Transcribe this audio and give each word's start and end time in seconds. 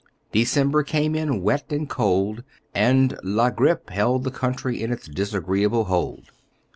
December 0.31 0.81
came 0.81 1.13
in 1.13 1.43
wet 1.43 1.71
and 1.71 1.87
cold, 1.87 2.41
and 2.73 3.15
la 3.21 3.51
grippe 3.51 3.91
held 3.91 4.23
the 4.23 4.31
country 4.31 4.81
in 4.81 4.91
its 4.91 5.07
disagreeable 5.07 5.83
hold. 5.83 6.31